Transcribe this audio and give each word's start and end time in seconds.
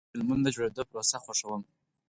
زه 0.03 0.05
د 0.11 0.11
فلمونو 0.11 0.41
د 0.45 0.47
جوړېدو 0.55 0.87
پروسه 0.89 1.17
خوښوم. 1.23 1.61